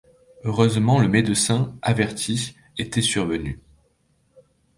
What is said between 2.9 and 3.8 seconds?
survenu.